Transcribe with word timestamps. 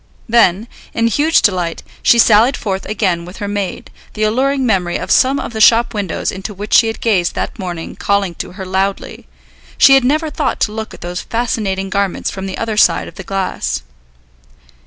Then, 0.27 0.67
in 0.95 1.05
huge 1.05 1.43
delight, 1.43 1.83
she 2.01 2.17
sallied 2.17 2.57
forth 2.57 2.87
again 2.87 3.23
with 3.23 3.37
her 3.37 3.47
maid, 3.47 3.91
the 4.15 4.23
alluring 4.23 4.65
memory 4.65 4.97
of 4.97 5.11
some 5.11 5.39
of 5.39 5.53
the 5.53 5.61
shop 5.61 5.93
windows 5.93 6.31
into 6.31 6.55
which 6.55 6.73
she 6.73 6.87
had 6.87 7.01
gazed 7.01 7.35
that 7.35 7.59
morning 7.59 7.95
calling 7.97 8.33
to 8.41 8.53
her 8.53 8.65
loudly; 8.65 9.27
she 9.77 9.93
had 9.93 10.03
never 10.03 10.31
thought 10.31 10.59
to 10.61 10.71
look 10.71 10.95
at 10.95 11.01
those 11.01 11.21
fascinating 11.21 11.91
garments 11.91 12.31
from 12.31 12.47
the 12.47 12.57
other 12.57 12.77
side 12.77 13.07
of 13.07 13.13
the 13.13 13.23
glass. 13.23 13.83